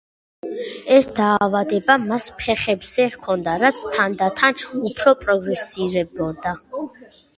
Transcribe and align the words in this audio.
ეს 0.93 1.09
დაავადება 1.17 1.97
მას 2.05 2.29
ფეხებზე 2.39 3.05
ჰქონდა, 3.17 3.53
რაც 3.65 3.85
თანდათან 3.97 4.65
უფრო 4.89 5.15
პროგრესირებდა. 5.25 6.57